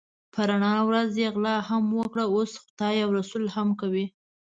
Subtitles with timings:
[0.33, 4.05] په رڼا ورځ یې غلا هم وکړه اوس خدای او رسول هم کوي.